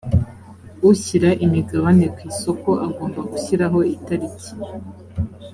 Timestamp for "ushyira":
0.89-1.29